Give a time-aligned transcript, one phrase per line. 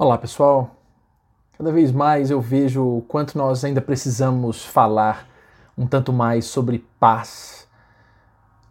[0.00, 0.76] Olá pessoal,
[1.56, 5.28] cada vez mais eu vejo o quanto nós ainda precisamos falar
[5.76, 7.66] um tanto mais sobre paz.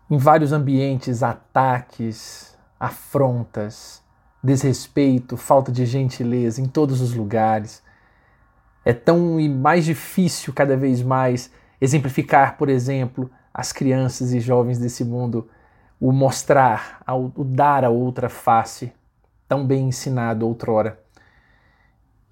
[0.09, 4.01] Em vários ambientes, ataques, afrontas,
[4.41, 7.83] desrespeito, falta de gentileza em todos os lugares.
[8.85, 11.51] É tão e mais difícil cada vez mais
[11.81, 15.49] exemplificar, por exemplo, às crianças e jovens desse mundo
[15.99, 17.03] o mostrar,
[17.35, 18.93] o dar a outra face,
[19.45, 21.05] tão bem ensinado outrora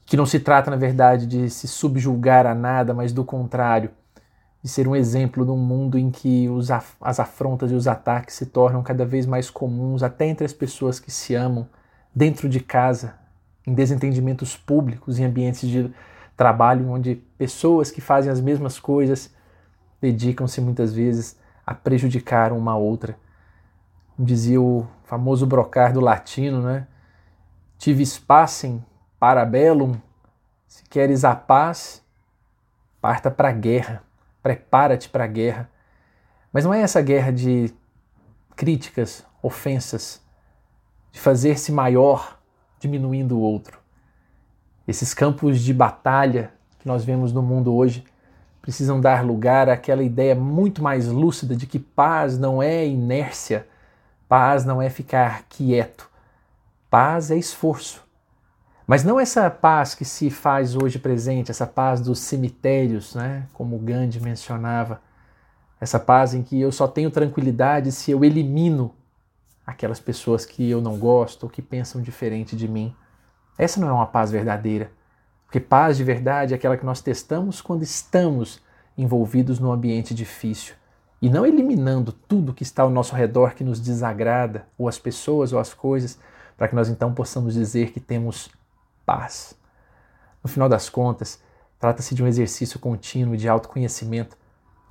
[0.06, 3.90] que não se trata, na verdade, de se subjulgar a nada, mas do contrário,
[4.62, 8.46] de ser um exemplo num mundo em que os, as afrontas e os ataques se
[8.46, 11.68] tornam cada vez mais comuns, até entre as pessoas que se amam,
[12.14, 13.16] dentro de casa,
[13.66, 15.92] em desentendimentos públicos, em ambientes de
[16.38, 19.34] trabalho, onde pessoas que fazem as mesmas coisas
[20.00, 23.18] dedicam-se muitas vezes a prejudicar uma outra.
[24.18, 26.88] Dizia o famoso brocardo latino, né?
[27.78, 28.84] Tive spacem
[29.20, 29.96] Parabellum,
[30.68, 32.04] se queres a paz,
[33.02, 34.04] parta para a guerra,
[34.42, 35.70] prepara-te para a guerra.
[36.52, 37.74] Mas não é essa guerra de
[38.56, 40.22] críticas, ofensas,
[41.12, 42.40] de fazer-se maior
[42.80, 43.80] diminuindo o outro.
[44.88, 48.06] Esses campos de batalha que nós vemos no mundo hoje
[48.62, 53.68] precisam dar lugar àquela ideia muito mais lúcida de que paz não é inércia,
[54.28, 56.10] paz não é ficar quieto,
[56.90, 58.05] paz é esforço.
[58.88, 63.48] Mas não essa paz que se faz hoje presente, essa paz dos cemitérios, né?
[63.52, 65.02] como Gandhi mencionava,
[65.82, 68.94] essa paz em que eu só tenho tranquilidade se eu elimino
[69.66, 72.96] aquelas pessoas que eu não gosto ou que pensam diferente de mim.
[73.58, 74.92] Essa não é uma paz verdadeira.
[75.46, 78.62] Porque paz de verdade é aquela que nós testamos quando estamos
[78.98, 80.76] envolvidos num ambiente difícil.
[81.22, 85.54] E não eliminando tudo que está ao nosso redor que nos desagrada, ou as pessoas
[85.54, 86.20] ou as coisas,
[86.56, 88.50] para que nós então possamos dizer que temos
[89.06, 89.56] paz.
[90.44, 91.40] No final das contas,
[91.80, 94.38] trata-se de um exercício contínuo de autoconhecimento,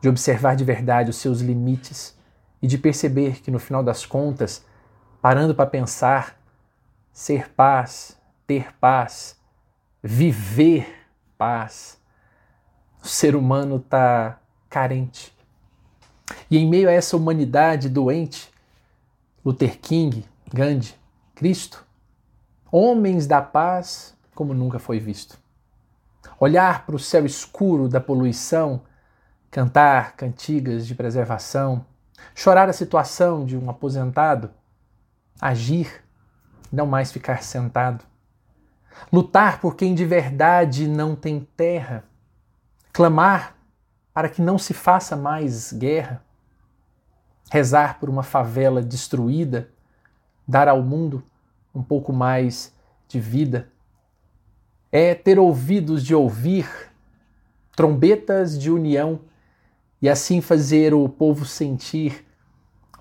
[0.00, 2.16] de observar de verdade os seus limites
[2.60, 4.64] e de perceber que no final das contas,
[5.20, 6.40] parando para pensar,
[7.12, 8.16] ser paz,
[8.46, 9.36] ter paz,
[10.02, 11.06] viver
[11.38, 11.98] paz,
[13.02, 15.34] o ser humano está carente.
[16.50, 18.52] E em meio a essa humanidade doente,
[19.44, 20.94] Luther King, Gandhi,
[21.34, 21.84] Cristo,
[22.76, 25.38] homens da paz como nunca foi visto.
[26.40, 28.82] Olhar para o céu escuro da poluição,
[29.48, 31.86] cantar cantigas de preservação,
[32.34, 34.50] chorar a situação de um aposentado,
[35.40, 36.02] agir,
[36.72, 38.04] não mais ficar sentado,
[39.12, 42.02] lutar por quem de verdade não tem terra,
[42.92, 43.54] clamar
[44.12, 46.24] para que não se faça mais guerra,
[47.52, 49.68] rezar por uma favela destruída,
[50.44, 51.22] dar ao mundo
[51.74, 52.72] um pouco mais
[53.08, 53.68] de vida.
[54.92, 56.68] É ter ouvidos de ouvir,
[57.74, 59.20] trombetas de união
[60.00, 62.24] e assim fazer o povo sentir,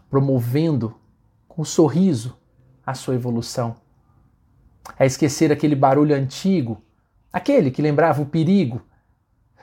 [0.09, 0.95] promovendo
[1.47, 2.37] com um sorriso
[2.85, 3.75] a sua evolução.
[4.97, 6.81] É esquecer aquele barulho antigo,
[7.31, 8.81] aquele que lembrava o perigo,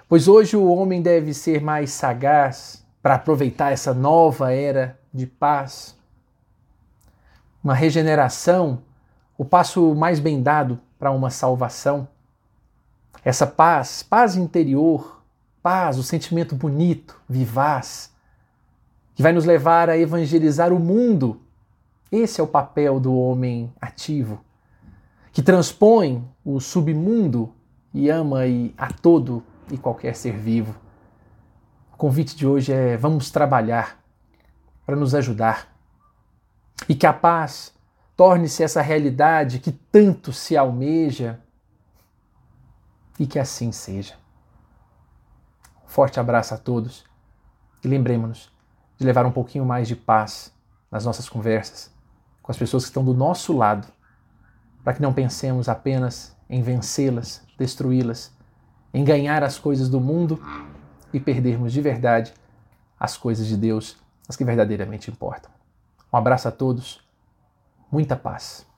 [0.08, 5.96] pois hoje o homem deve ser mais sagaz para aproveitar essa nova era de paz.
[7.62, 8.82] Uma regeneração
[9.40, 12.06] o passo mais bem dado para uma salvação.
[13.24, 15.22] Essa paz, paz interior,
[15.62, 18.12] paz, o sentimento bonito, vivaz,
[19.14, 21.40] que vai nos levar a evangelizar o mundo.
[22.12, 24.44] Esse é o papel do homem ativo,
[25.32, 27.50] que transpõe o submundo
[27.94, 28.40] e ama
[28.76, 30.74] a todo e qualquer ser vivo.
[31.94, 33.98] O convite de hoje é: vamos trabalhar
[34.84, 35.66] para nos ajudar.
[36.86, 37.72] E que a paz
[38.20, 41.40] torne-se essa realidade que tanto se almeja
[43.18, 44.14] e que assim seja.
[45.82, 47.02] Um forte abraço a todos
[47.82, 48.52] e lembremos-nos
[48.98, 50.52] de levar um pouquinho mais de paz
[50.90, 51.90] nas nossas conversas
[52.42, 53.88] com as pessoas que estão do nosso lado,
[54.84, 58.36] para que não pensemos apenas em vencê-las, destruí-las,
[58.92, 60.38] em ganhar as coisas do mundo
[61.10, 62.34] e perdermos de verdade
[62.98, 63.96] as coisas de Deus,
[64.28, 65.50] as que verdadeiramente importam.
[66.12, 67.08] Um abraço a todos
[67.90, 68.69] muita paz.